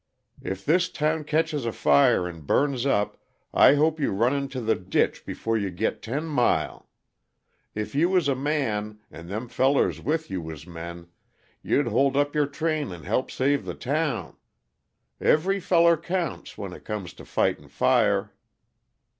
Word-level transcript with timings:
"If 0.41 0.65
this 0.65 0.89
town 0.89 1.25
ketches 1.25 1.63
afire 1.63 2.27
and 2.27 2.47
burns 2.47 2.87
up, 2.87 3.17
I 3.53 3.75
hope 3.75 3.99
you 3.99 4.09
run 4.11 4.33
into 4.33 4.59
the 4.59 4.73
ditch 4.73 5.27
before 5.27 5.57
you 5.57 5.69
git 5.69 6.01
ten 6.01 6.25
mile! 6.25 6.89
If 7.75 7.93
you 7.93 8.09
was 8.09 8.27
a 8.27 8.33
man, 8.33 8.97
and 9.11 9.29
them 9.29 9.47
fellers 9.47 10.01
with 10.01 10.31
you 10.31 10.41
was 10.41 10.65
men, 10.65 11.09
you'd 11.61 11.85
hold 11.85 12.17
up 12.17 12.33
your 12.33 12.47
train 12.47 12.91
and 12.91 13.05
help 13.05 13.29
save 13.29 13.63
the 13.63 13.75
town. 13.75 14.37
Every 15.21 15.59
feller 15.59 15.97
counts, 15.97 16.57
when 16.57 16.73
it 16.73 16.83
comes 16.83 17.13
to 17.13 17.23
fightin' 17.23 17.67
fire." 17.67 18.33